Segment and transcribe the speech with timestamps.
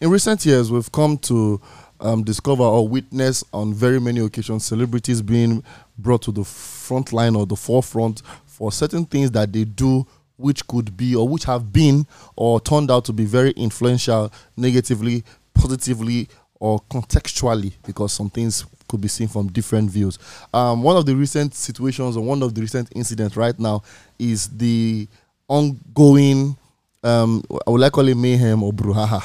[0.00, 1.60] in recent years, we've come to
[2.00, 5.62] um, discover or witness on very many occasions celebrities being
[5.98, 10.06] brought to the front line or the forefront for certain things that they do
[10.36, 12.06] which could be or which have been
[12.36, 16.28] or turned out to be very influential negatively positively
[16.60, 20.18] or contextually because some things could be seen from different views.
[20.54, 23.82] Um, one of the recent situations or one of the recent incidents right now
[24.18, 25.08] is the
[25.48, 26.56] ongoing
[27.04, 29.20] um, I would like call it mayhem or brouhaha,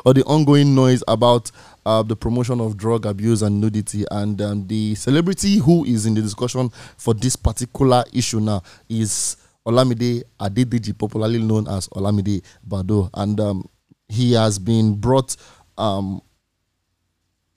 [0.04, 1.50] or the ongoing noise about
[1.84, 4.04] uh, the promotion of drug abuse and nudity.
[4.10, 9.36] And um, the celebrity who is in the discussion for this particular issue now is
[9.66, 13.10] Olamide Adedeji, popularly known as Olamide Baddo.
[13.14, 13.68] And um,
[14.08, 15.36] he has been brought
[15.76, 16.20] um,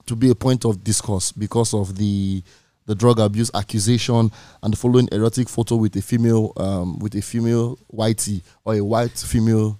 [0.06, 2.42] to be a point of discourse because of the
[2.86, 4.30] the drug abuse accusation
[4.62, 8.80] and the following erotic photo with a female um, with a female whitey or a
[8.80, 9.78] white female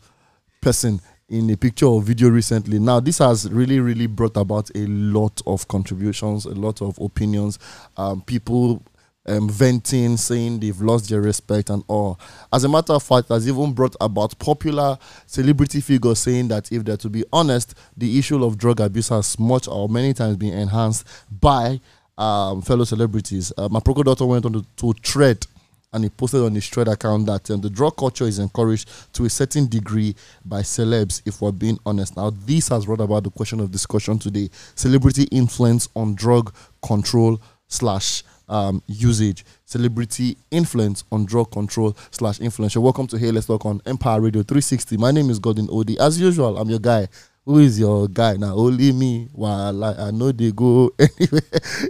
[0.60, 2.78] person in a picture or video recently.
[2.78, 7.58] Now, this has really, really brought about a lot of contributions, a lot of opinions.
[7.96, 8.82] Um, people
[9.26, 12.18] um, venting, saying they've lost their respect and all.
[12.52, 16.84] As a matter of fact, has even brought about popular celebrity figures saying that if
[16.84, 20.54] they're to be honest, the issue of drug abuse has much or many times been
[20.54, 21.80] enhanced by
[22.18, 23.52] um, fellow celebrities.
[23.56, 25.46] Uh, my Proko daughter went on to, to tread
[25.92, 29.24] and he posted on his thread account that um, the drug culture is encouraged to
[29.24, 32.16] a certain degree by celebs, if we're being honest.
[32.16, 37.40] Now, this has brought about the question of discussion today celebrity influence on drug control
[37.68, 39.44] slash um, usage.
[39.64, 42.82] Celebrity influence on drug control slash influential.
[42.82, 44.96] Welcome to Hey Let's Talk on Empire Radio 360.
[44.98, 45.98] My name is Godwin Odi.
[45.98, 47.08] As usual, I'm your guy
[47.46, 48.54] who is your guy now?
[48.56, 49.28] Only me.
[49.32, 51.40] While I, I know they go anyway.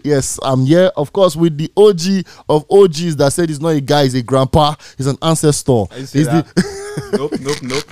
[0.04, 3.80] yes, I'm here, of course, with the OG of OGs that said he's not a
[3.80, 5.84] guy, he's a grandpa, he's an ancestor.
[5.94, 6.44] He's the
[7.16, 7.84] nope, nope, nope.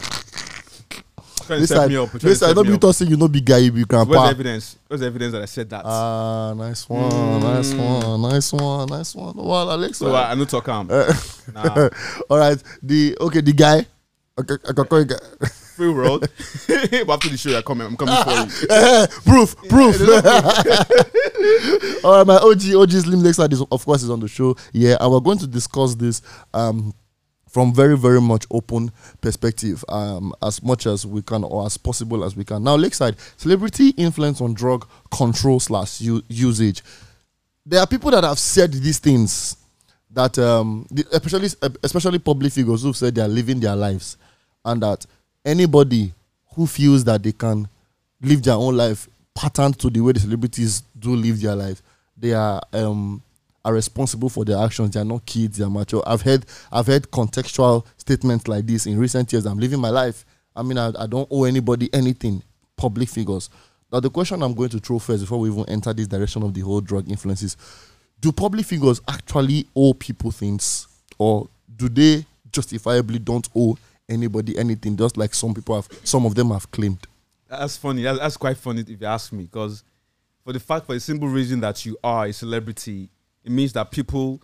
[1.46, 2.10] Trying to set me up.
[2.12, 4.10] This I don't be tossing you know big guy, you be grandpa.
[4.10, 4.78] Where's the evidence?
[4.86, 5.82] Where's the evidence that I said that?
[5.86, 7.42] Ah, nice one, mm.
[7.42, 9.36] nice one, nice one, nice one.
[9.36, 9.98] Well, Alex.
[9.98, 10.89] So I, I know talk him.
[10.90, 11.12] Uh,
[11.55, 11.89] nah.
[12.28, 13.86] All right, the okay, the guy.
[14.39, 16.20] Okay, I can call you guy free world.
[16.68, 17.80] but after the show, I come.
[17.80, 18.46] I'm coming for you.
[18.70, 20.01] Uh, proof, proof.
[22.05, 24.57] All right, my OG, OG Slim Lakeside is of course is on the show.
[24.73, 26.92] Yeah, and we're going to discuss this um,
[27.55, 28.90] from very, very much open
[29.20, 32.63] perspective, um, as much as we can or as possible as we can.
[32.64, 36.83] Now, Lakeside, celebrity influence on drug control slash usage.
[37.64, 39.57] There are people that have said these things
[40.11, 41.48] that, um, especially
[41.83, 44.17] especially public figures who've said they are living their lives,
[44.64, 45.07] and that
[45.44, 46.12] anybody
[46.55, 47.68] who feels that they can
[48.20, 51.82] live their own life patterned to the way the celebrities do live their life,
[52.16, 53.22] they are um,
[53.64, 54.90] are responsible for their actions.
[54.90, 55.58] They are not kids.
[55.58, 56.02] They are mature.
[56.06, 59.46] I've heard I've heard contextual statements like this in recent years.
[59.46, 60.24] I'm living my life.
[60.54, 62.42] I mean, I, I don't owe anybody anything.
[62.77, 63.50] Public figures.
[63.92, 66.52] Now, the question I'm going to throw first before we even enter this direction of
[66.52, 67.56] the whole drug influences:
[68.20, 70.88] Do public figures actually owe people things,
[71.18, 73.77] or do they justifiably don't owe
[74.08, 77.06] anybody anything, just like some people have, some of them have claimed.
[77.48, 78.02] That's funny.
[78.02, 79.84] That's, that's quite funny if you ask me, because
[80.44, 83.08] for the fact, for the simple reason that you are a celebrity,
[83.44, 84.40] it means that people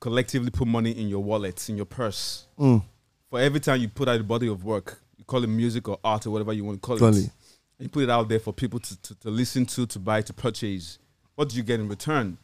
[0.00, 2.46] collectively put money in your wallet, in your purse.
[2.58, 2.82] Mm.
[3.30, 5.98] For every time you put out a body of work, you call it music or
[6.04, 7.30] art or whatever you want to call it.
[7.78, 10.32] You put it out there for people to, to, to, listen to, to buy, to
[10.32, 10.98] purchase.
[11.34, 12.38] What do you get in return?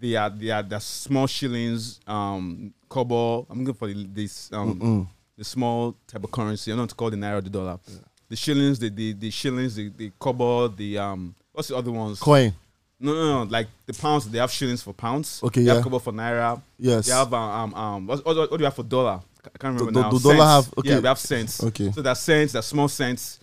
[0.00, 3.46] They are they are the small shillings, um, kobo.
[3.50, 5.08] I'm looking for this um,
[5.40, 6.70] the small type of currency.
[6.70, 7.78] I'm not to call the naira the dollar.
[7.88, 7.96] Yeah.
[8.28, 12.20] The shillings, the, the the shillings, the the kobo, the um, what's the other ones?
[12.20, 12.52] Coin.
[13.00, 13.50] No, no, no.
[13.50, 15.40] Like the pounds, they have shillings for pounds.
[15.42, 15.76] Okay, they yeah.
[15.76, 16.60] have kobo for naira.
[16.78, 17.06] Yes.
[17.06, 19.20] They have um um, um what, what, what do you have for dollar?
[19.42, 20.10] I can't remember the, now.
[20.10, 20.90] The dollar have okay.
[20.90, 21.64] Yeah, we have cents.
[21.64, 21.90] Okay.
[21.90, 23.40] So that cents, that small cents,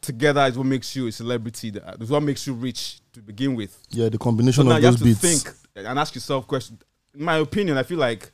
[0.00, 1.70] together is what makes you a celebrity.
[1.70, 3.78] That is what makes you rich to begin with.
[3.90, 6.80] Yeah, the combination so of those you have to think and ask yourself questions.
[7.14, 8.32] In my opinion, I feel like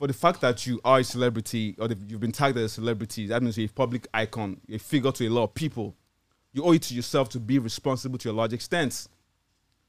[0.00, 3.26] for the fact that you are a celebrity or you've been tagged as a celebrity,
[3.26, 5.94] that means you're a public icon, a figure to a lot of people.
[6.54, 9.08] You owe it to yourself to be responsible to a large extent.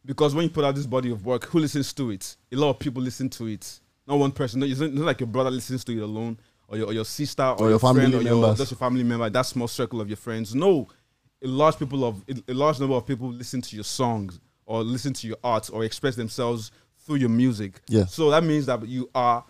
[0.04, 2.36] Because when you put out this body of work, who listens to it?
[2.52, 3.80] A lot of people listen to it.
[4.06, 4.60] Not one person.
[4.60, 6.38] No, it's not, like your brother listens to it alone,
[6.68, 8.32] or your, or your sister, or, or your, family friend, members.
[8.34, 10.54] or your, just your family member, that small circle of your friends.
[10.54, 10.90] No,
[11.42, 15.14] a large people of a large number of people listen to your songs or listen
[15.14, 16.72] to your art or express themselves
[17.06, 17.80] through your music.
[17.88, 18.08] Yeah.
[18.08, 19.46] So that means that you are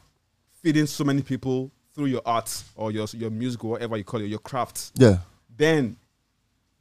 [0.61, 4.21] feeding so many people through your art or your your music or whatever you call
[4.21, 4.91] it, your craft.
[4.95, 5.17] Yeah.
[5.55, 5.97] Then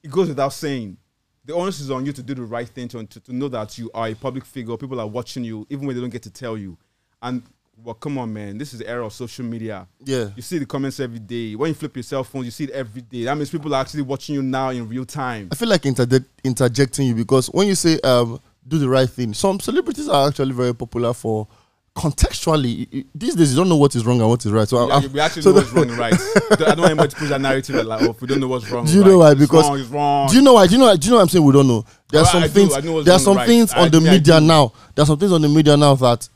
[0.02, 0.96] it goes without saying.
[1.42, 3.76] The onus is on you to do the right thing to, to, to know that
[3.78, 4.76] you are a public figure.
[4.76, 6.76] People are watching you, even when they don't get to tell you.
[7.22, 7.42] And
[7.82, 8.58] Well, come on, man.
[8.58, 9.88] This is the era of social media.
[10.04, 10.28] Yeah.
[10.36, 11.56] You see the comments every day.
[11.56, 13.24] When you flip your cell phone, you see it every day.
[13.24, 15.48] That means people are actually watching you now in real time.
[15.50, 18.38] I feel like interject, interjecting you because when you say um,
[18.68, 21.48] do the right thing, some celebrities are actually very popular for
[21.96, 22.86] contextually.
[22.92, 24.68] i- i- These days, you don't know what is wrong and what is right.
[24.68, 26.14] So, Yeah, we actually so know what's wrong and right.
[26.14, 28.48] I don't want anybody to push that narrative that like, oh, if we don't know
[28.48, 28.86] what's wrong.
[28.86, 29.34] Do you right, know why?
[29.34, 30.28] Because- wrong, wrong.
[30.28, 30.66] do you know why?
[30.66, 30.96] Do you know?
[30.96, 31.44] Do you know what I'm saying?
[31.44, 31.84] We don't know.
[32.10, 32.72] There are Well, some I things.
[32.72, 33.46] I what's there are some right.
[33.46, 34.72] things I- on the yeah, media now.
[34.94, 36.28] There are some things on the media now that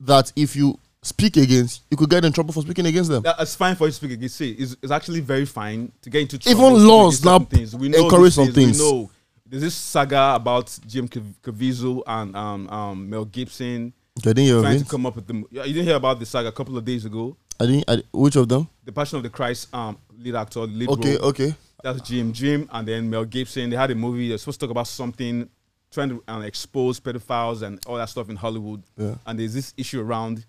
[0.00, 3.22] that if you speak against, you could get in trouble for speaking against them.
[3.22, 4.56] That- it's fine for you to speak against it.
[4.58, 7.76] It's, it's actually very fine to get into Even trouble, speak laws now things.
[7.76, 8.78] We know encourage some things.
[8.80, 9.10] We know
[9.46, 14.78] there's this saga about Jim Caviezel and um, um, Mel Gibson I didn't hear trying
[14.80, 15.44] to come up with the.
[15.50, 17.36] Yeah, you didn't hear about this saga a couple of days ago.
[17.58, 17.84] I didn't.
[17.88, 18.68] I, which of them?
[18.84, 21.16] The Passion of the Christ um, lead actor, lead Okay.
[21.16, 21.26] role.
[21.30, 21.54] Okay.
[21.82, 23.70] That's Jim Jim, and then Mel Gibson.
[23.70, 24.28] They had a movie.
[24.28, 25.48] They're supposed to talk about something,
[25.90, 28.82] trying to um, expose pedophiles and all that stuff in Hollywood.
[28.96, 29.16] Yeah.
[29.26, 30.46] And there's this issue around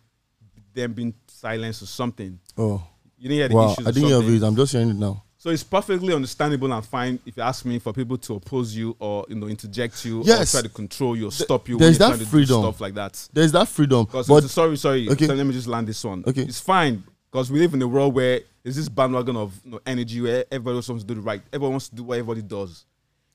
[0.74, 2.40] them being silenced or something.
[2.58, 2.82] Oh.
[3.18, 3.72] You didn't hear the Wow.
[3.74, 3.88] issues.
[3.88, 4.44] I didn't hear of it.
[4.44, 5.24] I'm just hearing it now.
[5.46, 8.96] So it's perfectly understandable and fine if you ask me for people to oppose you
[8.98, 10.56] or you know interject you Yes.
[10.56, 12.62] or try to control you or stop you there's when you're that trying to freedom.
[12.62, 13.30] do stuff like that.
[13.32, 14.06] There's that freedom.
[14.06, 15.08] Because sorry, sorry.
[15.08, 15.28] Okay.
[15.28, 16.24] So let me just land this one.
[16.26, 16.42] Okay.
[16.42, 19.80] It's fine because we live in a world where there's this bandwagon of you know,
[19.86, 21.44] energy where everybody wants to do the right.
[21.54, 22.84] Everyone wants to do what everybody does.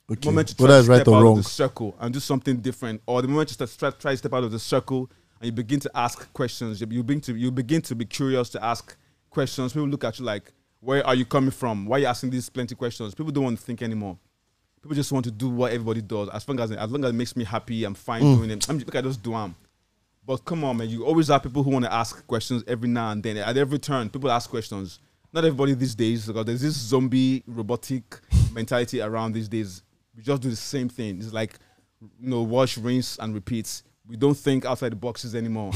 [0.09, 0.31] The okay.
[0.31, 1.39] moment you try whether to right step out wrong.
[1.39, 4.35] of the circle and do something different, or the moment you start, try, to step
[4.35, 5.09] out of the circle
[5.39, 8.65] and you begin to ask questions, you begin to you begin to be curious to
[8.65, 8.97] ask
[9.31, 9.75] questions.
[9.75, 11.87] People look at you like, "Where are you coming from?
[11.87, 14.19] Why are you asking these plenty questions?" People don't want to think anymore.
[14.83, 16.29] People just want to do what everybody does.
[16.31, 18.37] As long as as long as it makes me happy, I'm fine Mm.
[18.37, 18.69] doing it.
[18.69, 19.55] I'm look, I just do them.
[20.27, 23.11] But come on, man, you always have people who want to ask questions every now
[23.11, 23.37] and then.
[23.39, 24.99] At every turn, people ask questions.
[25.33, 28.21] Not everybody these days, because there's this zombie robotic
[28.53, 29.83] mentality around these days.
[30.17, 31.19] We just do the same thing.
[31.19, 31.59] It's like,
[32.21, 33.83] you know, wash, rinse, and repeat.
[34.09, 35.73] We don't think outside the boxes anymore.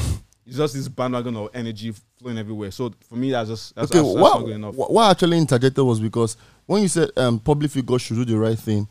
[0.47, 2.69] It's just this bandwagon of energy flowing everywhere.
[2.71, 4.75] So for me, that's just that's, okay, that's, that's what, not good enough.
[4.75, 6.37] what what actually interjected was because
[6.67, 8.87] when you said um, public figures should do the right thing,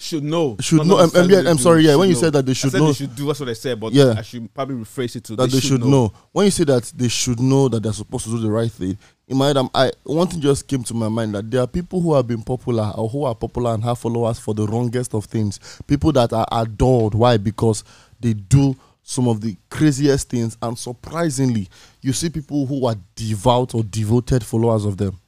[0.00, 0.56] should know.
[0.60, 0.98] Should know.
[0.98, 2.20] Um, um, yeah, I'm sorry, yeah, when you know.
[2.20, 3.26] said that they I should said know- they should do.
[3.26, 3.80] That's what I said.
[3.80, 4.14] But Yeah.
[4.16, 6.12] I should probably rephrase it to that they, should know.
[6.30, 8.96] When you say that they should know that they're supposed to do the right thing,
[9.26, 11.66] in my head, I'm- I one thing just came to my mind that there are
[11.66, 15.14] people who have been popular or who are popular and have followers for the wrongest
[15.14, 15.58] of things.
[15.88, 17.14] People that are adored.
[17.14, 17.36] Why?
[17.36, 17.82] Because
[18.20, 18.76] they do
[19.08, 21.66] some of the craziest things, and surprisingly,
[22.02, 25.18] you see people who are devout or devoted followers of them.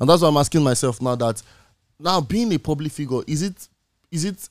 [0.00, 1.40] And that's why I'm asking myself now that
[2.00, 3.68] now being a public figure, is it
[4.10, 4.48] is it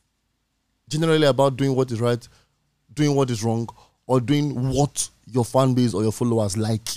[0.88, 2.26] generally about doing what is right,
[2.94, 3.68] doing what is wrong,
[4.08, 6.88] or doing what your fan base or your followers like.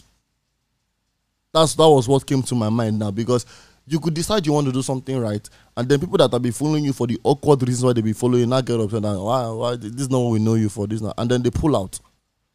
[1.52, 3.44] That's that was what came to my mind now because
[3.86, 6.52] you could decide you want to do something right, and then people that have been
[6.52, 9.22] following you for the awkward reasons why they be following you now get upset and
[9.22, 11.50] why why this is not what we know you for this now, and then they
[11.50, 11.98] pull out.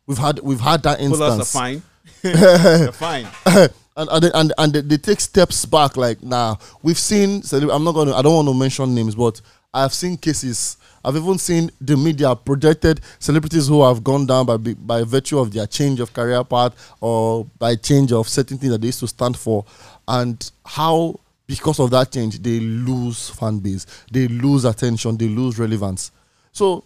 [0.06, 1.52] We've had we've had that instance.
[1.54, 1.84] Pull-ups are instance.
[2.22, 2.22] fine.
[2.22, 3.28] They're fine.
[3.98, 5.98] and and and, and they, they take steps back.
[5.98, 7.42] Like now, we've seen.
[7.52, 8.16] I'm not going to.
[8.16, 9.42] I don't want to mention names, but
[9.74, 10.78] I've seen cases.
[11.06, 15.54] I've even seen the media projected celebrities who have gone down by by virtue of
[15.54, 19.08] their change of career path or by change of certain things that they used to
[19.08, 19.66] stand for,
[20.08, 25.58] and how because of that change they lose fan base, they lose attention, they lose
[25.58, 26.12] relevance.
[26.52, 26.84] So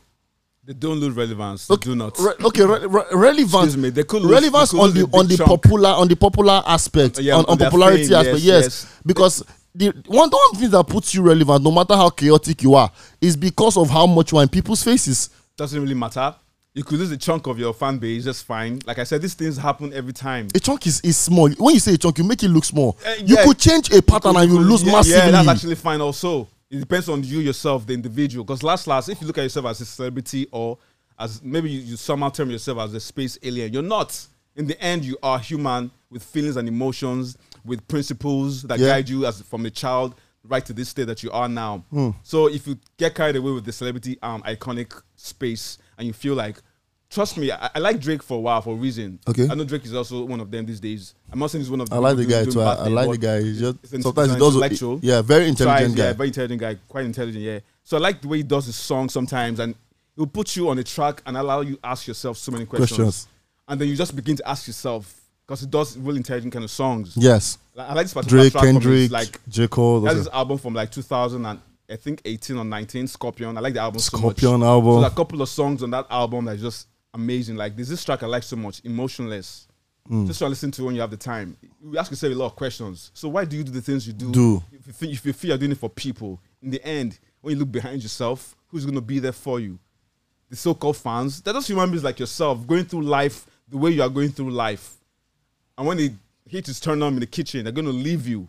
[0.64, 1.68] They don't lose relevance.
[1.68, 2.20] Do not.
[2.20, 3.54] re- okay, re- re- relevance.
[3.74, 5.50] Excuse me, they could lose- relevance they could on the on the chunk.
[5.50, 8.40] popular on the popular aspect Yeah, on, on on popularity fame, aspect.
[8.40, 8.88] yes, Yes, yes.
[9.04, 9.44] because
[9.74, 12.92] the one the one thing that puts you relevant, no matter how chaotic you are,
[13.20, 15.30] is because of how much you are in people's faces.
[15.58, 16.36] Doesn't really matter.
[16.74, 18.80] You could lose a chunk of your fan base, just fine.
[18.86, 20.48] Like I said, these things happen every time.
[20.56, 21.50] A chunk is, is small.
[21.52, 22.98] When you say a chunk, you make it look small.
[23.06, 25.20] Uh, you could change a pattern and you lose yeah, massively.
[25.20, 26.00] Yeah, that's actually fine.
[26.00, 28.46] Also, it depends on you yourself, the individual.
[28.46, 30.78] Because last, last, if you look at yourself as a celebrity or
[31.20, 34.26] as maybe you, you somehow term yourself as a space alien, you're not.
[34.56, 38.88] In the end, you are human with feelings and emotions, with principles that Yeah.
[38.88, 41.84] guide you as from a child right to this state that you are now.
[41.92, 42.10] Hmm.
[42.24, 46.36] So if you get carried away with the celebrity um iconic space and you feel
[46.36, 46.58] like
[47.12, 49.20] Trust me, I, I like Drake for a while for a reason.
[49.28, 49.46] Okay.
[49.50, 51.14] I know Drake is also one of them these days.
[51.30, 52.62] I'm not saying he's one of Them I like the guy too.
[52.62, 53.42] I, I like the guy.
[53.42, 54.54] He's just sometimes he does.
[54.56, 54.98] intellectual.
[55.04, 56.04] Yeah, very intelligent tries, guy.
[56.06, 57.44] Yeah, very intelligent guy, quite intelligent.
[57.44, 57.60] Yeah.
[57.84, 59.76] So I like the way he does his song sometimes, and
[60.16, 63.28] he'll put you on a track and allow you ask yourself so many questions, Questions.
[63.68, 65.14] and then you just begin to ask yourself
[65.52, 67.14] because he does really intelligent kind of songs.
[67.18, 70.00] Yes, Like, I like this particular Drake, track from his, Kendrick, like J Cole.
[70.00, 73.58] that's his album from like 2000 and I think 18 or 19, Scorpion.
[73.58, 74.18] I like the album so.
[74.18, 75.02] Scorpion So album.
[75.02, 77.58] there's a couple of songs on that album that's just amazing.
[77.58, 79.68] Like there's this track I like so much, Emotionless.
[80.08, 80.26] Hmm.
[80.26, 81.58] Just try to listen to when you have the time.
[81.84, 83.12] You ask yourself a lot of questions.
[83.14, 84.32] So why do you do the things you do?
[84.32, 84.64] Do.
[84.72, 87.54] If you, think, if you feel you're doing it for people, in the end, when
[87.54, 89.78] you look behind yourself, who's going to be there for you?
[90.50, 91.42] The so-called fans.
[91.42, 94.50] They're just human beings like yourself, going through life, the way you are going through
[94.52, 94.96] life.
[95.82, 96.14] And when the
[96.48, 98.48] heat is turned on in the kitchen, they're going to leave you.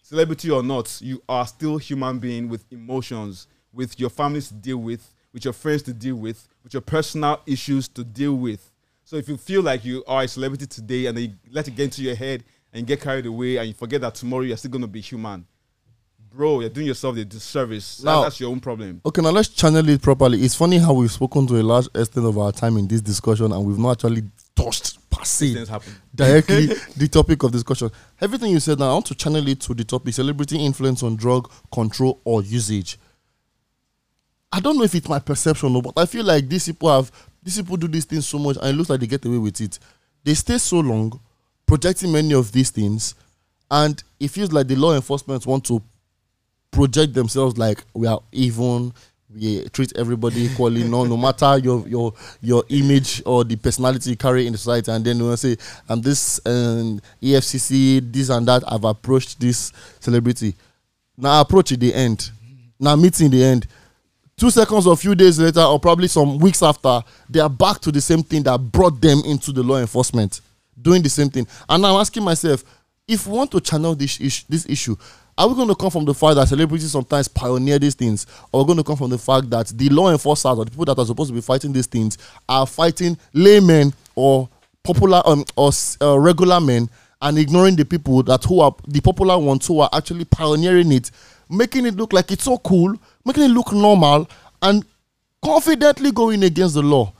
[0.00, 4.76] Celebrity or not, you are still human being with emotions, with your families to deal
[4.76, 8.70] with, with your friends to deal with, with your personal issues to deal with.
[9.02, 11.82] So if you feel like you are a celebrity today and they let it get
[11.82, 14.70] into your head and you get carried away and you forget that tomorrow you're still
[14.70, 15.44] going to be human,
[16.32, 18.04] bro, you're doing yourself a disservice.
[18.04, 19.00] Now- that's your own problem.
[19.04, 20.42] Okay, now let's channel it properly.
[20.44, 23.50] It's funny how we've spoken to a large extent of our time in this discussion
[23.50, 24.22] and we've not actually
[24.58, 25.64] touched per se
[26.14, 27.90] directly the topic of discussion.
[28.20, 31.16] Everything you said now, I want to channel it to the topic celebrity influence on
[31.16, 32.98] drug control or usage.
[34.52, 37.12] I don't know if it's my perception, or but I feel like these people have
[37.42, 39.60] these people do these things so much and it looks like they get away with
[39.60, 39.78] it.
[40.24, 41.20] They stay so long
[41.66, 43.14] projecting many of these things,
[43.70, 45.82] and it feels like the law enforcement want to
[46.70, 48.92] project themselves like we are even
[49.34, 54.16] we treat everybody equally no no matter your your your image or the personality you
[54.16, 54.90] carry in the society.
[54.90, 55.56] And then we will say
[55.88, 60.54] i'm this um, efcc this and that i've approached this celebrity.
[61.16, 62.30] Now approach at the end.
[62.80, 63.66] Now meeting the end.
[64.36, 67.80] Two seconds or a few days later or probably some weeks after they are back
[67.80, 70.40] to the same thing that brought them into the law enforcement
[70.80, 71.46] doing the same thing.
[71.68, 72.64] And i'm asking myself
[73.06, 74.16] if we want to channel this
[74.48, 74.96] this issue
[75.38, 78.26] are we going to come from the fact that celebrities sometimes pioneer these things?
[78.50, 80.84] Or are going to come from the fact that the law enforcers or the people
[80.86, 82.18] that are supposed to be fighting these things
[82.48, 84.48] are fighting laymen or
[84.82, 85.70] popular um, or
[86.02, 86.90] uh, regular men
[87.22, 91.10] and ignoring the people that who are the popular ones who are actually pioneering it
[91.50, 94.28] making it look like it's so cool making it look normal
[94.62, 94.84] and
[95.44, 97.12] confidently going against the law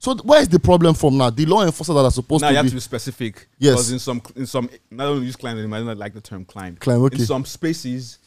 [0.00, 2.48] so where is the problem from now the law enforcers that are supposed to be.
[2.48, 3.48] Now to you have be to be specific.
[3.58, 3.74] Yes.
[3.74, 5.78] Because in some in some I don't use climb anymore.
[5.78, 6.76] I don't like the term climb.
[6.76, 7.18] Climb, okay.
[7.18, 8.18] In some spaces,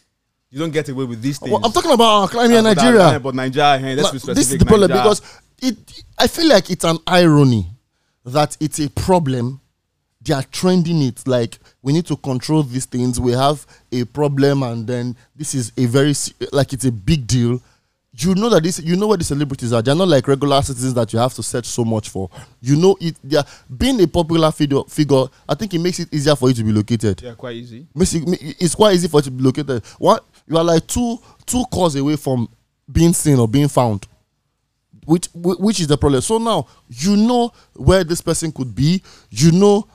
[0.52, 1.52] you don't get away with these things.
[1.52, 4.12] Well, i'm talking about our climate in Uh, but that- nigeria But Nigeria, hey, let's
[4.12, 4.36] be specific.
[4.36, 7.66] this is the problem Nigeria- because it i feel like it's an irony
[8.24, 9.60] that it's a problem
[10.22, 14.62] they are trending it like we need to control these things we have a problem
[14.64, 16.14] and then this is a very
[16.52, 17.60] like it's a big deal
[18.16, 20.94] you know that this you know what the celebrities are they're not like regular citizens
[20.94, 22.30] that you have to search so much for
[22.62, 23.44] you know it they're
[23.76, 26.72] being a popular figure figure i think it makes it easier for you to be
[26.72, 27.88] located yeah, quite easy.
[27.96, 29.84] it's quite easy for you to be located.
[29.98, 32.50] What you are like two two calls away from
[32.92, 34.08] being seen or being found,
[35.06, 36.22] which which is the problem.
[36.22, 39.02] So now you know where this person could be.
[39.30, 39.88] You know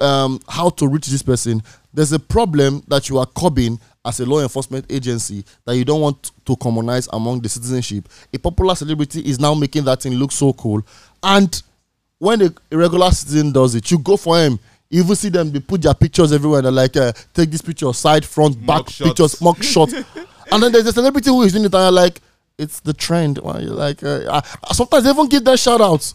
[0.00, 1.62] um, how to reach this person.
[1.94, 6.00] There's a problem that you are curbing as a law enforcement agency that you don't
[6.00, 8.08] want to commonize among the citizenship.
[8.34, 10.82] A popular celebrity is now making that thing look so cool,
[11.22, 11.62] and
[12.18, 14.54] when a, a regular citizen does it, you go for him.
[14.88, 16.62] If You even see them, they put their pictures everywhere.
[16.62, 19.08] They're like, uh, take this picture, side, front, back shots.
[19.08, 19.92] pictures, mock shot.
[20.52, 22.20] and then there's a celebrity who is doing it, and you're like,
[22.58, 23.38] it's the trend.
[23.38, 26.14] Why you're like, uh, uh, sometimes they even give them shout outs.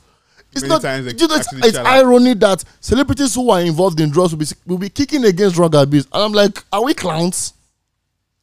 [0.54, 0.84] It's Many not,
[1.20, 4.78] you know, it's, it's irony that celebrities who are involved in drugs will be, will
[4.78, 6.06] be kicking against drug abuse.
[6.14, 7.54] And I'm like, are we clowns?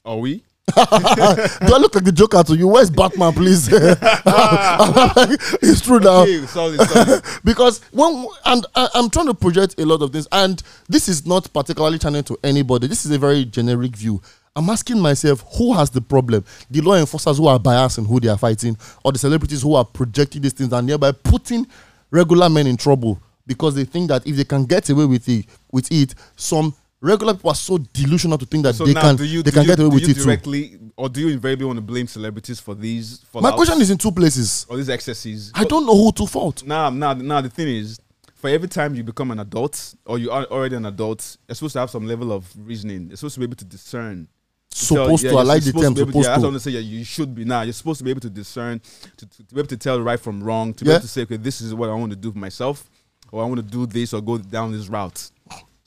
[0.04, 0.42] Are we?
[0.66, 2.68] Do I look like the Joker to you?
[2.68, 3.68] Where's Batman, please?
[3.73, 7.23] it's true now Okay, solid, solid.
[7.44, 11.26] because when and I, I'm trying to project a lot of things, and this is
[11.26, 12.87] not particularly channeled to anybody.
[12.87, 14.20] This is a very generic view.
[14.56, 16.44] I'm asking myself, who has the problem?
[16.70, 19.75] The law enforcers who are biased in who they are fighting, or the celebrities who
[19.75, 21.66] are projecting these things and thereby putting
[22.11, 25.46] regular men in trouble because they think that if they can get away with it,
[25.73, 29.42] with it, some regular people are so delusional to think that So they can you
[29.42, 30.90] they can you, get away do with it too.
[30.96, 33.20] or do you invariably want to blame celebrities for these?
[33.30, 34.66] For My question is in two places.
[34.68, 35.52] or these excesses.
[35.54, 36.64] I don't know who to fault.
[36.64, 38.00] Now, now, now, the thing is,
[38.34, 41.75] for every time you become an adult or you are already an adult, you're supposed
[41.75, 43.08] to have some level of reasoning.
[43.08, 44.28] You're supposed to be able to discern.
[44.70, 46.46] Supposed yeah, to, I like the supposed term to supposed yeah, that's what I to.
[46.46, 46.70] want to say.
[46.73, 47.62] Yeah, you should be now.
[47.62, 48.80] You're supposed to be able to discern,
[49.18, 50.96] to, to, to be able to tell right from wrong, to be Yeah.
[50.96, 52.90] able to say, okay, this is what I want to do for myself,
[53.30, 55.30] or I want to do this or go down this route.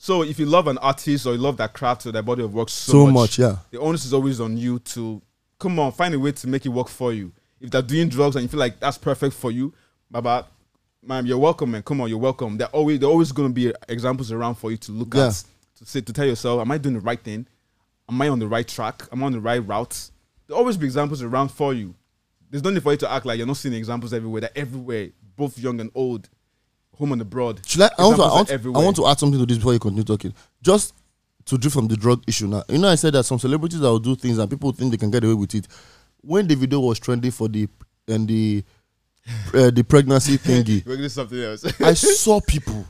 [0.00, 2.54] So if you love an artist or you love that craft or that body of
[2.54, 3.56] work so, So much, yeah.
[3.70, 5.20] the onus is always on you to
[5.58, 7.32] come on, find a way to make it work for you.
[7.60, 9.74] If they're doing drugs and you feel like that's perfect for you,
[10.08, 10.46] Baba,
[11.02, 11.82] man, you're welcome, man.
[11.82, 12.56] Come on, you're welcome.
[12.56, 15.26] There always there always gonna be examples around for you to look Yeah.
[15.28, 15.44] at
[15.78, 17.46] to say to tell yourself, Am I doing the right thing?
[18.08, 19.02] Am I on the right track?
[19.12, 20.10] Am I on the right route?
[20.46, 21.94] There'll always be examples around for you.
[22.50, 24.40] There's no need for you to act like you're not seeing examples everywhere.
[24.42, 26.28] They're everywhere, both young and old,
[26.98, 27.60] home and abroad.
[27.66, 29.72] Should I, I, want to, I, want, I want to add something to this before
[29.72, 30.34] you continue talking.
[30.62, 30.94] Just
[31.46, 32.62] to drift from the drug issue now.
[32.68, 34.96] You know, I said that some celebrities that will do things and people think they
[34.98, 35.66] can get away with it.
[36.20, 37.68] When the video was trending for the
[38.06, 38.64] and the
[39.54, 41.64] uh, the pregnancy thingy, We're something else.
[41.80, 42.84] I saw people.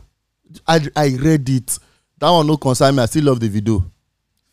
[0.67, 1.79] I I read it.
[2.19, 3.03] That one no concern me.
[3.03, 3.85] I still love the video.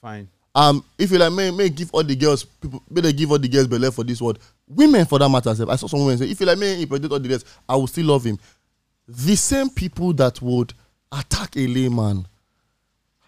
[0.02, 0.28] Fine.
[0.54, 3.40] Um, if you like, may may give all the girls people, may they give all
[3.40, 4.40] the girls belay for this word.
[4.68, 5.50] Women for that matter.
[5.50, 7.88] I saw some women say, if you like, may impregnate all the girls, I will
[7.88, 8.40] still love him.
[9.08, 10.74] The same people that would
[11.12, 12.26] attack a layman.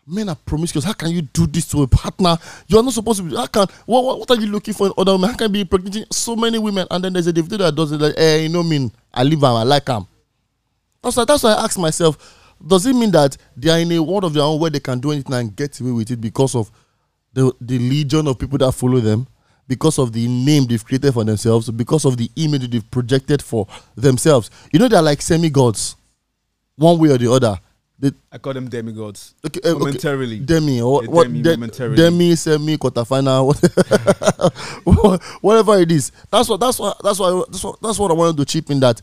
[0.10, 0.86] Men are promiscuous.
[0.86, 2.38] How can you do this to a partner?
[2.68, 3.36] You are not supposed to be.
[3.36, 5.30] How can what, what, what are you looking for in other women?
[5.30, 6.88] How can you be impregnating so many women?
[6.90, 9.44] And then there's a Davido that does it like, eh, you know mean I live
[9.44, 10.08] am, I like him.
[11.04, 14.00] That's why that's why I ask myself, does it mean that they are in a
[14.02, 16.56] world of their own where they can do anything and get away with it because
[16.56, 16.72] of
[17.34, 19.28] the the legion of people that follow them?
[19.68, 23.68] Because of the name they've created for themselves, because of the image they've projected for
[23.96, 24.50] themselves.
[24.72, 25.96] You know, they're like semi gods,
[26.78, 27.60] one way or the other.
[28.00, 29.34] They, I call them demigods.
[29.46, 30.40] okay, uh, okay, Momentarily.
[30.40, 31.24] Demi or what?
[31.24, 31.96] demi, de- momentarily.
[31.98, 33.48] demi, semi, quarterfinal,
[34.84, 36.12] what- whatever it is.
[36.32, 36.60] That's what.
[36.60, 36.98] That's what.
[37.04, 37.52] That's what.
[37.52, 37.82] That's what.
[37.82, 38.80] That's what I wanted to chip in.
[38.80, 39.02] That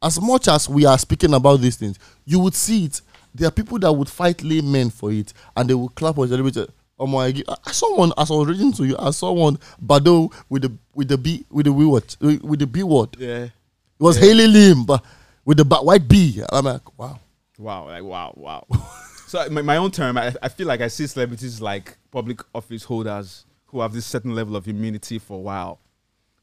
[0.00, 3.00] as much as we are speaking about these things, you would see it.
[3.34, 6.56] There are people that would fight laymen for it, and they would clap or celebrate.
[6.98, 7.26] Oh my!
[7.26, 8.96] I I saw one as I was reading to you.
[8.98, 12.66] I saw one Baddo with the with the B with the B word with the
[12.66, 13.16] B word.
[13.18, 13.52] Yeah, it
[13.98, 14.28] was Yeah.
[14.28, 15.04] Haley Lim, but
[15.44, 16.42] with the white B.
[16.50, 17.20] I'm like, wow.
[17.58, 18.66] Wow, like wow, wow.
[19.26, 22.84] so my, my own term, I, I feel like I see celebrities like public office
[22.84, 25.80] holders who have this certain level of immunity for a while.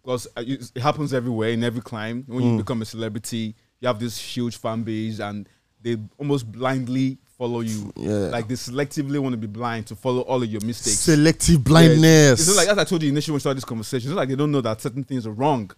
[0.03, 2.25] Because uh, it it happens everywhere in every climb.
[2.27, 5.47] When you become a celebrity, you have this huge fan base and
[5.81, 7.91] they almost blindly follow you.
[7.97, 8.29] Yeah.
[8.31, 10.99] Like they selectively want to be blind to follow all of your mistakes.
[10.99, 12.39] Selective Yeah, blindness.
[12.39, 14.09] It's not like as I told you initially when we started this conversation.
[14.09, 15.69] It's not like they don't know that certain things are wrong.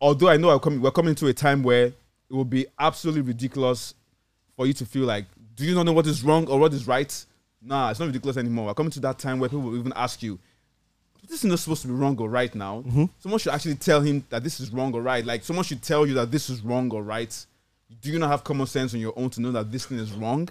[0.00, 1.94] Although I know I'm coming, we're coming to a time where it
[2.30, 3.94] will be absolutely ridiculous
[4.54, 5.24] for you to feel like,
[5.56, 7.12] do you not know what is wrong or what is right?
[7.60, 8.66] Nah, it's not ridiculous anymore.
[8.66, 10.38] We're coming to that time where people will even ask you,
[11.28, 12.82] this is not supposed to be wrong or right now.
[12.82, 13.04] Mm-hmm.
[13.18, 15.24] Someone should actually tell him that this is wrong or right.
[15.24, 17.34] Like someone should tell you that this is wrong or right.
[18.00, 20.12] Do you not have common sense on your own to know that this thing is
[20.12, 20.48] wrong?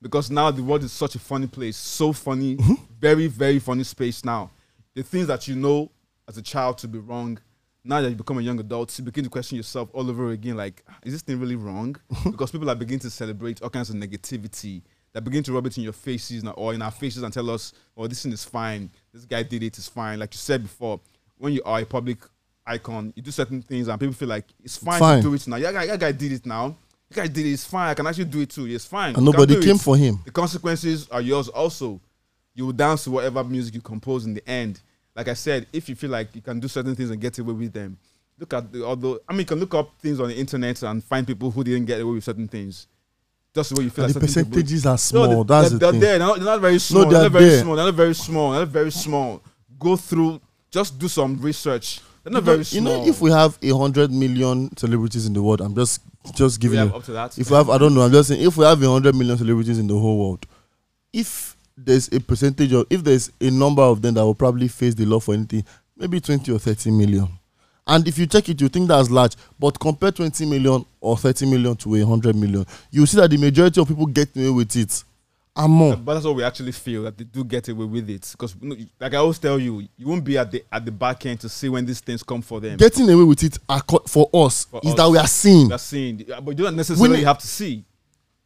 [0.00, 2.76] Because now the world is such a funny place, so funny, uh-huh.
[2.98, 4.50] very, very funny space now.
[4.94, 5.90] The things that you know
[6.28, 7.38] as a child to be wrong,
[7.84, 10.56] now that you become a young adult, you begin to question yourself all over again.
[10.56, 11.96] Like, is this thing really wrong?
[12.10, 12.30] Uh-huh.
[12.30, 14.82] because people are beginning to celebrate all kinds of negativity.
[15.12, 17.50] They begin to rub it in your faces now, or in our faces and tell
[17.50, 18.90] us, "Oh, this thing is fine.
[19.12, 19.76] This guy did it.
[19.76, 21.00] It's fine." Like you said before,
[21.36, 22.18] when you are a public
[22.66, 25.22] icon, you do certain things, and people feel like it's fine, Fine.
[25.22, 25.56] to do it now.
[25.56, 26.76] Yeah, guy, that guy did it now.
[27.08, 27.50] That guy did it.
[27.52, 27.88] It's fine.
[27.88, 28.66] I can actually do it too.
[28.66, 29.14] It's fine.
[29.16, 29.80] and nobody came it.
[29.80, 30.20] for him.
[30.24, 32.00] The consequences are yours also.
[32.54, 34.80] You will dance to whatever music you compose in the end.
[35.16, 37.52] Like I said, if you feel like you can do certain things and get away
[37.52, 37.96] with them,
[38.38, 41.02] look at the although I mean you can look up things on the internet and
[41.02, 42.86] find people who didn't get away with certain things.
[43.52, 45.44] Just the way you feel And like the people- percentages are No, small.
[45.44, 46.00] they- That's they're, the they're thing.
[46.00, 46.18] there.
[46.18, 47.02] They're not, they're not very small.
[47.02, 47.62] they're they're, not very there.
[47.62, 47.76] small.
[47.76, 48.50] They're not very small.
[48.52, 49.42] They're not very small.
[49.78, 50.40] Go through.
[50.70, 52.00] Just do some research.
[52.22, 52.82] They're not You know- very you small.
[53.04, 56.00] know, if we have a hundred million celebrities in the world, I'm just
[56.34, 56.94] just giving you.
[56.94, 57.38] up to that.
[57.38, 58.02] If we have, I don't know.
[58.02, 60.44] I'm just saying, if we have a hundred million celebrities in the whole world,
[61.12, 64.94] if there's a percentage of, if there's a number of them that will probably face
[64.94, 65.64] the law for anything,
[65.96, 67.28] maybe twenty or thirty million.
[67.86, 69.34] And if you check it, you think that's large.
[69.58, 73.36] But compare 20 million or 30 million to a 100 million, you see that the
[73.36, 75.02] majority of people get away with it.
[75.56, 75.96] And more.
[75.96, 78.28] But that's what we actually feel that they do get away with it.
[78.32, 78.54] Because,
[79.00, 81.48] like I always tell you, you won't be at the at the back end to
[81.48, 82.76] see when these things come for them.
[82.76, 83.58] Getting away with it
[84.06, 84.96] for us For is us.
[84.96, 85.68] that we are seeing.
[85.68, 87.84] That's seeing, but you don't necessarily When- have to see.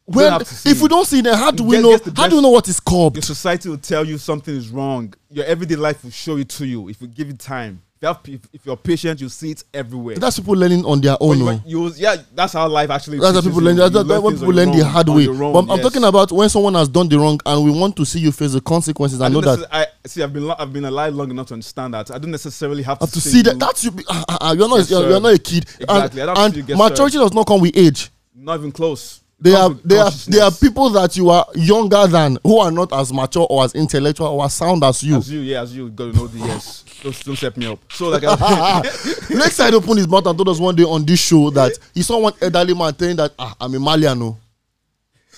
[0.07, 0.71] You When, don't have to see.
[0.71, 1.99] if we don't see them, how do we know?
[2.17, 3.23] How do we know what is Your called?
[3.25, 5.15] society will tell you something is wrong.
[5.31, 7.81] Your everyday life will show it to you if you give it time.
[8.05, 10.17] Have, if, if you're patient, you see it everywhere.
[10.17, 11.39] That's people learning on their But own.
[11.39, 11.61] you, no?
[11.67, 13.19] you, yeah, that's how life actually.
[13.19, 13.77] That's how people learn.
[13.77, 15.27] That's, when people learn your the hard way.
[15.29, 18.05] own, But I'm, talking about when someone has done the wrong and we want to
[18.05, 19.21] see you face the consequences.
[19.21, 19.67] I I know that.
[19.73, 20.23] I see.
[20.23, 22.11] I've been I've been alive long enough to understand that.
[22.11, 23.55] I don't necessarily have to, Have to see that.
[23.55, 23.91] you- That's you.
[23.91, 24.79] be- uh, uh, you're not.
[24.79, 25.65] Yes, you're, you're not a kid.
[25.81, 26.23] Exactly.
[26.23, 28.11] I And, don't and see you get maturity does not come with age.
[28.37, 29.21] not even close.
[29.41, 32.93] They are they are they are people that you are younger than who are not
[32.93, 35.17] as mature or as intellectual or as sound as you.
[35.17, 36.85] As you, yeah, as you got to know the yes.
[37.03, 37.79] Don't, don't set me up.
[37.93, 38.81] So like, I,
[39.31, 42.03] Next time, opened his mouth and told us one day on this show that he
[42.03, 44.19] saw one elderly man telling that ah, I'm a Malian.
[44.19, 44.39] No.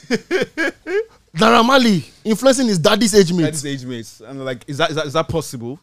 [1.34, 3.58] Dara Mali influencing his daddy's age mates.
[3.58, 5.78] is age mates, and like, is that is that, is that possible?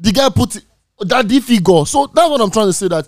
[0.00, 0.60] The guy put
[1.06, 1.84] daddy figure.
[1.86, 2.88] So that's what I'm trying to say.
[2.88, 3.06] That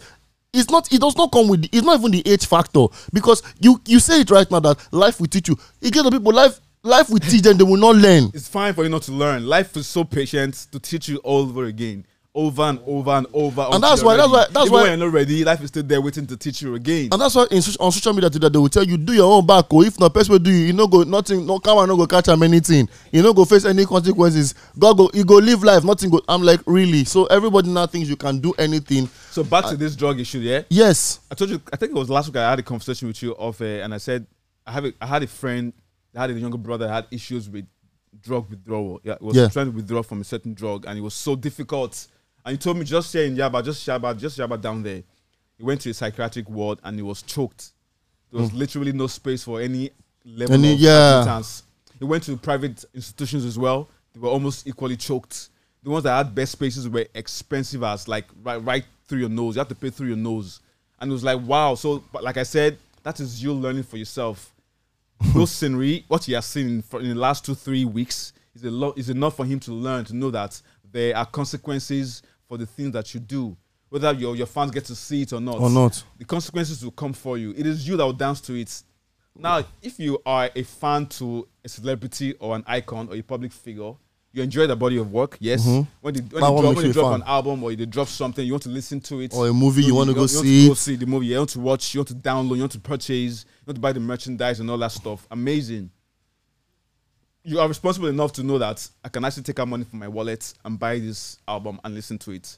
[0.53, 0.93] it's not.
[0.93, 1.63] It does not come with.
[1.63, 4.79] The, it's not even the age factor because you you say it right now that
[4.93, 5.57] life will teach you.
[5.81, 6.61] You get the people life.
[6.83, 7.59] Life will teach them.
[7.59, 8.31] They will not learn.
[8.33, 9.45] It's fine for you not to learn.
[9.47, 13.69] Life is so patient to teach you all over again, over and over and over.
[13.71, 16.01] And that's why- that's why- that's Even why- you're not ready, life is still there
[16.01, 17.11] waiting to teach you again.
[17.13, 19.45] And that's why in, on social media today they will tell you do your own
[19.45, 21.89] back or if not person will do you you no go nothing no come and
[21.89, 25.35] no go catch am anything you no go face any consequences God go you go
[25.35, 29.07] live life nothing go I'm like really so everybody now thinks you can do anything
[29.31, 30.63] So back to this drug issue, yeah.
[30.69, 33.23] yes I told you, I think it was last week I had a conversation with
[33.23, 34.27] you off air, and I said
[34.67, 35.73] I have a, I had a friend
[36.13, 37.67] that had a younger brother had issues with
[38.21, 39.01] drug withdrawal.
[39.05, 39.49] Yeah, was Yeah.
[39.49, 42.07] trying to withdraw from a certain drug, and it was so difficult.
[42.45, 45.03] And he told me just here in Yaba, just Yaba, just Yaba down there.
[45.57, 47.73] He went to a psychiatric ward and he was choked.
[48.33, 48.57] There was hmm.
[48.57, 49.91] literally no space for any
[50.25, 51.21] level Any- of yeah.
[51.21, 51.65] admittance.
[51.99, 53.89] He went to private institutions as well.
[54.15, 55.51] They were almost equally choked.
[55.83, 59.57] The ones that had best spaces were expensive as like right, right through your nose.
[59.57, 60.61] You have to pay through your nose,
[61.01, 61.75] and it was like wow.
[61.75, 64.53] So, but like I said, that is you learning for yourself.
[65.35, 68.65] Those scenery, what he has seen in, for, in the last two three weeks, is
[68.65, 68.97] a lot.
[68.97, 72.93] Is enough for him to learn to know that there are consequences for the things
[72.93, 73.57] that you do,
[73.89, 75.59] whether your your fans get to see it or not.
[75.59, 76.03] Or not.
[76.19, 77.53] The consequences will come for you.
[77.57, 78.83] It is you that will dance to it.
[79.37, 83.53] Now, if you are a fan to a celebrity or an icon or a public
[83.53, 83.93] figure,
[84.33, 85.67] you enjoy the body of work, yes.
[85.67, 85.91] Mm-hmm.
[86.01, 88.47] When they, when they drop, when they you drop an album or they drop something,
[88.47, 89.35] you want to listen to it.
[89.35, 90.77] Or a movie you go want see go it.
[90.79, 91.27] see the movie.
[91.27, 91.95] You want to watch.
[91.95, 92.55] You want to download.
[92.57, 93.45] You want to purchase.
[93.45, 95.27] You want to buy the merchandise and all that stuff.
[95.31, 95.91] Amazing.
[97.43, 100.09] You are responsible enough to know that I can actually take out money from my
[100.09, 102.57] wallet and buy this album and listen to it.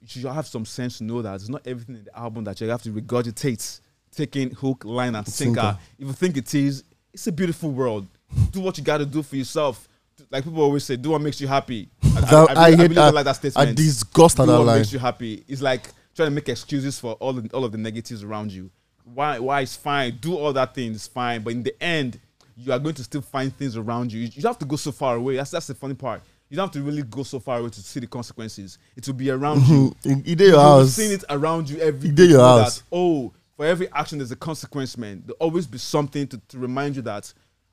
[0.00, 2.60] You should have some sense to know that it's not everything in the album that
[2.60, 3.80] you have to regurgitate,
[4.14, 5.60] taking hook, line, and sinker.
[5.60, 5.78] Sinker.
[5.98, 8.06] If you think it is, it's a beautiful world.
[8.52, 9.88] Do what you got to do for yourself.
[10.30, 11.88] Like people always say, do what makes you happy.
[12.02, 13.14] I, That- I really- hate really that.
[13.14, 14.78] like that I statement disgust do that what line.
[14.78, 15.44] makes you happy.
[15.48, 18.70] It's like trying to make excuses for all the, all of the negatives around you.
[19.14, 20.18] Why why it's fine.
[20.20, 22.18] Do all that thing is fine, but in the end,
[22.56, 24.20] you are going to still find things around you.
[24.20, 25.36] You, you don't have to go so far away.
[25.36, 26.22] That's that's the funny part.
[26.48, 28.78] You don't have to really go so far away to see the consequences.
[28.96, 29.90] It will be around you.
[30.04, 30.10] Mm-hmm.
[30.10, 30.92] In, in your be house.
[30.92, 32.24] seeing it around you every You day.
[32.24, 32.78] your house.
[32.78, 35.22] That, oh, for every action there's a consequence, man.
[35.26, 37.32] There'll always be something to, to remind you that,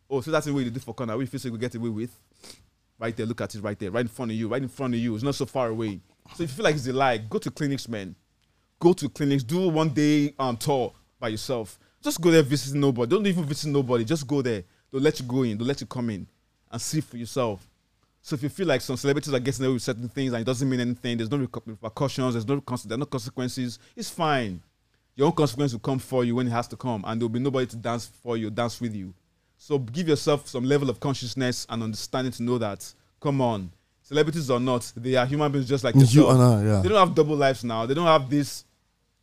[0.10, 1.16] oh, so that's the way you do for corner.
[1.18, 2.20] We you feel so you get away with?
[3.04, 4.94] Right there, look at it right there, right in front of you, right in front
[4.94, 5.14] of you.
[5.14, 6.00] It's not so far away.
[6.36, 8.16] So if you feel like it's a lie, go to clinics, man.
[8.80, 11.78] Go to clinics, do one day um tour by yourself.
[12.02, 13.10] Just go there, visit nobody.
[13.10, 14.06] Don't even visit nobody.
[14.06, 14.64] Just go there.
[14.90, 15.58] They'll let you go in.
[15.58, 16.26] They'll let you come in
[16.72, 17.70] and see for yourself.
[18.22, 20.46] So if you feel like some celebrities are getting away with certain things and it
[20.46, 24.62] doesn't mean anything, there's no repercussions, there's no there are no consequences, it's fine.
[25.18, 27.40] Your own consequence will come for you when it has to come, and there'll be
[27.40, 29.14] nobody to dance for you, dance with you.
[29.66, 33.72] So give yourself some level of consciousness and understanding to know that, come on,
[34.02, 36.82] celebrities or not, they are human beings just like You and I, yeah.
[36.82, 37.86] They don't have double lives now.
[37.86, 38.66] They don't have this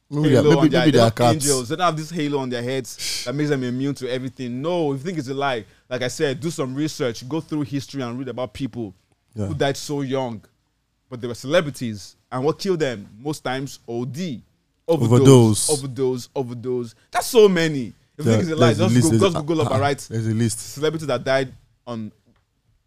[0.08, 1.44] Maybe, halo they- on maybe, their, maybe they are don't have cats.
[1.44, 1.68] angels.
[1.68, 4.62] They don't have this halo on their heads that makes them immune to everything.
[4.62, 7.62] No, if you think it's a lie, like I said, do some research, go through
[7.62, 8.94] history and read about people
[9.34, 9.44] Yeah.
[9.44, 10.42] who died so young,
[11.10, 12.16] but they were celebrities.
[12.32, 13.06] And what killed them?
[13.18, 14.40] Most times OD.
[14.88, 15.68] Overdose.
[15.68, 15.70] Overdose.
[15.70, 16.28] Overdose.
[16.34, 16.94] Overdose.
[17.10, 17.92] That's so many.
[18.20, 19.98] If you think it's a lie, just, list, go, just a- Google up and write
[20.10, 20.58] There's a list.
[20.74, 21.52] celebrities that died
[21.86, 22.12] on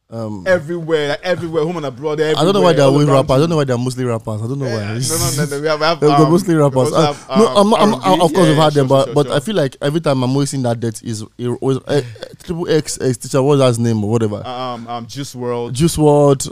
[0.09, 2.19] Um, everywhere, like everywhere, home and abroad.
[2.19, 3.31] Everywhere, I don't know why they're around rappers.
[3.31, 4.41] I don't know why they're mostly rappers.
[4.43, 4.99] I don't know Yeah, why.
[4.99, 5.61] no, no, no, no.
[5.61, 6.93] We have, we have They're um, mostly rappers.
[6.93, 8.21] Uh, have, no, um, I'm, I'm, R&B.
[8.25, 9.35] of course Yeah, we've had them, but sure, but sure.
[9.35, 11.23] I feel like every time I'm always seeing that death is
[11.61, 12.01] always uh,
[12.43, 13.41] triple X X teacher.
[13.41, 14.45] What's his name or whatever?
[14.45, 15.73] um, um, Juice WRLD.
[15.73, 16.51] Juice WRLD.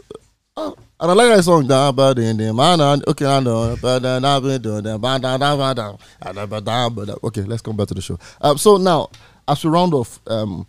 [0.57, 1.65] Uh, I like that song.
[1.65, 3.75] Da ba da da ma na okay I know.
[3.81, 4.51] Ba da ba
[6.61, 7.15] da da.
[7.23, 8.19] Okay, let's come back to the show.
[8.39, 9.09] Um, so now
[9.47, 10.67] as we round off, um,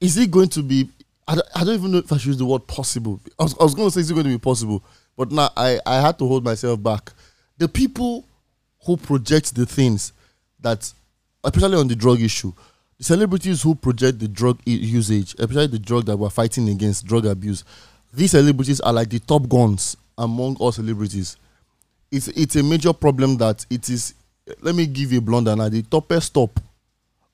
[0.00, 0.88] is it going to be?
[1.28, 3.20] I don't, I don't even know if I should use the word possible.
[3.38, 4.82] I was, I was going to say is it going to be possible,
[5.14, 7.12] but now I I had to hold myself back.
[7.58, 8.24] The people
[8.86, 10.14] who project the things
[10.60, 10.90] that,
[11.44, 12.54] especially on the drug issue,
[12.96, 17.26] the celebrities who project the drug usage, especially the drug that we're fighting against, drug
[17.26, 17.62] abuse,
[18.12, 21.36] these celebrities are like the top guns among all celebrities.
[22.10, 24.14] It's it's a major problem that it is.
[24.60, 25.68] Let me give you a blunder now.
[25.68, 26.58] The toppest top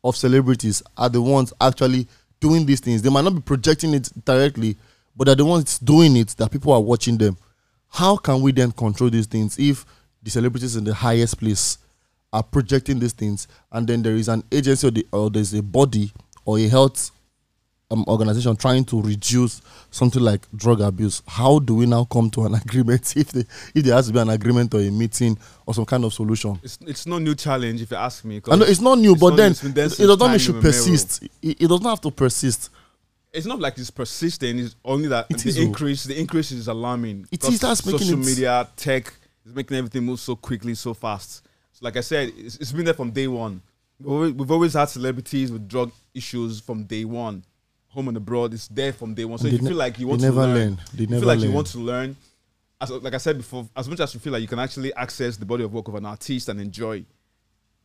[0.04, 2.06] of celebrities are the ones actually
[2.40, 3.02] doing these things.
[3.02, 4.76] They might not be projecting it directly,
[5.16, 7.36] but they're the ones doing it that people are watching them.
[7.88, 9.86] How can we then control these things if
[10.22, 11.78] the celebrities in the highest place
[12.32, 15.62] are projecting these things and then there is an agency or, the, or there's a
[15.62, 16.12] body
[16.44, 17.10] or a health
[17.90, 21.22] um, organization trying to reduce something like drug abuse?
[21.26, 23.40] How do we now come to an agreement if, they,
[23.74, 26.58] if there has to be an agreement or a meeting or some kind of solution?
[26.62, 28.40] It's it's no new challenge if you ask me.
[28.50, 30.38] I know it's not new, it's but not- then there it does not mean it
[30.40, 31.22] should persist.
[31.42, 32.70] It, it does not have to persist.
[33.32, 34.60] It's not like it's persistent.
[34.60, 36.04] It's only that It the increase.
[36.04, 37.26] The increase is alarming.
[37.30, 39.12] It is that's making social media, tech
[39.44, 41.44] is making everything move so quickly, so fast.
[41.72, 43.60] So, like I said, it's, it's been there from day one.
[44.00, 47.44] We've always, we've always had celebrities with drug issues from day one.
[47.96, 49.38] Home and abroad, it's there from day one.
[49.38, 50.80] So you feel like you want to learn, learn.
[50.92, 51.48] They you never feel like learn.
[51.48, 52.14] you want to learn.
[52.78, 55.38] As like I said before, as much as you feel like you can actually access
[55.38, 57.02] the body of work of an artist and enjoy,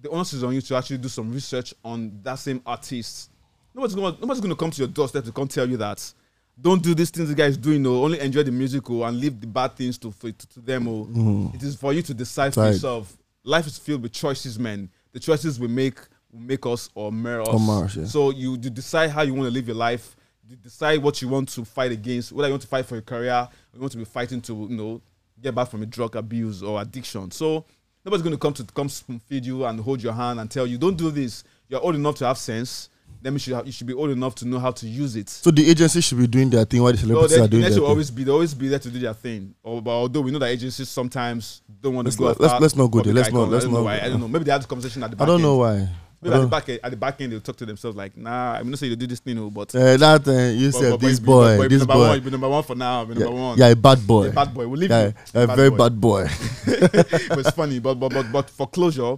[0.02, 3.30] the onus is on you to actually do some research on that same artist.
[3.74, 6.14] Nobody's gonna nobody's gonna come to your doorstep to come tell you that.
[6.60, 9.18] Don't do these things the guy is doing, or only enjoy the music, or and
[9.18, 10.90] leave the bad things to to, to them.
[10.90, 11.08] Or
[11.56, 13.16] it is for you to decide for yourself.
[13.46, 14.90] Life is filled with choices, man.
[15.14, 16.00] The choices we make
[16.34, 17.48] make us or mar us.
[17.50, 18.06] Or mar us, yeah.
[18.06, 20.16] So you, you decide how you want to live your life.
[20.50, 22.32] You decide what you want to fight against.
[22.32, 24.54] Whether you want to fight for your career, or you want to be fighting to
[24.54, 25.02] you know
[25.42, 27.32] get back from a drug abuse or addiction.
[27.32, 27.66] So
[28.04, 30.78] Nobody's going to come to come feed you and hold your hand and tell you,
[30.80, 32.90] "Don't do this." You're old enough to have sense.
[33.22, 35.30] Then you should have, you should be old enough to know how to use it.
[35.30, 37.68] So the agency should be doing their thing while the celebrities they, are doing they
[37.70, 37.90] their should thing.
[37.90, 39.54] always be they always be there to do their thing.
[39.62, 42.28] Or, but although we know that agencies sometimes don't want Let's to go.
[42.30, 43.14] not- let's- let's not go there.
[43.14, 43.86] Let's not- let's know.
[43.88, 44.28] I don't know.
[44.28, 45.44] Maybe they had this conversation at the back I don't end.
[45.44, 45.88] know why.
[46.24, 48.54] Maybe at the back end, at the back end they'll talk to themselves like, Nah,
[48.54, 51.20] I'm not saying you do this thing, oh, but Eh, that uh, you said this
[51.20, 53.04] boy, be this number boy, you be number one for now.
[53.06, 53.58] Be number yeah, one.
[53.58, 54.68] yeah, a bad boy, A bad boy.
[54.68, 55.14] We'll leave yeah, you.
[55.34, 55.78] a Bad very boy.
[55.78, 56.28] bad boy.
[56.66, 57.80] but it's funny.
[57.80, 59.18] But but but but for closure,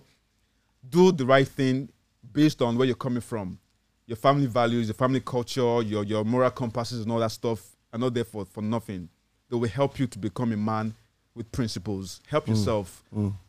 [0.89, 1.89] do the right thing
[2.31, 3.59] based on where you're coming from,
[4.07, 7.61] your family values, your family culture, your your moral compasses, and all that stuff
[7.91, 9.09] are not there for for nothing.
[9.49, 10.93] They will help you to become a man
[11.35, 12.21] with principles.
[12.27, 13.03] Help yourself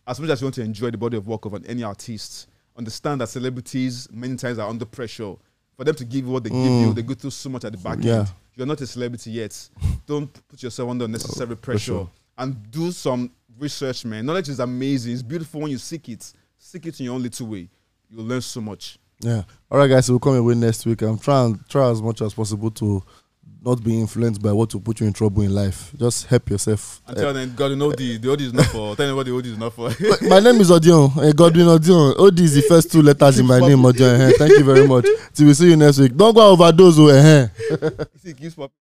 [0.06, 2.48] as much as you want to enjoy the body of work of an, any artist.
[2.76, 5.34] Understand that celebrities many times are under pressure.
[5.76, 6.94] For them to give you what they give you, mm.
[6.94, 8.18] they go through so much at the back Yeah.
[8.20, 8.32] end.
[8.54, 9.68] You're not a celebrity yet.
[10.06, 12.10] Don't put yourself under unnecessary oh, pressure sure.
[12.38, 14.26] and do some research, man.
[14.26, 15.12] Knowledge is amazing.
[15.12, 16.32] It's beautiful when you seek it.
[16.58, 17.68] Seek it in your own little way.
[18.08, 18.98] You'll learn so much.
[19.20, 19.42] Yeah.
[19.70, 20.06] All right, guys.
[20.06, 21.02] So we'll come away next week.
[21.02, 23.02] I'm trying try as much as possible to
[23.64, 25.90] not be influenced by what will put you in trouble in life.
[25.98, 27.00] Just help yourself.
[27.06, 28.94] Until then, God, you know the the OD is not for.
[28.94, 29.88] Tell anybody the OD is not for.
[30.04, 31.10] Uh, my name is Odion.
[31.16, 32.14] Uh, Godwin Odion.
[32.18, 34.20] OD is the first two letters in my name, Odion.
[34.20, 35.06] Eh, Thank you very much.
[35.32, 36.14] Till we see you next week.
[36.16, 36.98] Don't go overdose.
[36.98, 37.48] Oh, eh.
[38.22, 38.83] See, it keeps popping.